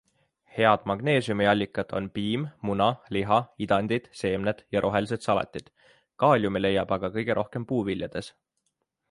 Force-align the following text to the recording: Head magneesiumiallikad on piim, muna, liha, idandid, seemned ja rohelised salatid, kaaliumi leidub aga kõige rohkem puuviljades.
Head 0.59 0.85
magneesiumiallikad 0.91 1.91
on 1.99 2.07
piim, 2.15 2.47
muna, 2.69 2.87
liha, 3.17 3.37
idandid, 3.67 4.09
seemned 4.23 4.65
ja 4.77 4.83
rohelised 4.87 5.27
salatid, 5.29 5.71
kaaliumi 6.25 6.65
leidub 6.67 6.97
aga 6.99 7.13
kõige 7.19 7.39
rohkem 7.43 7.71
puuviljades. 7.75 8.33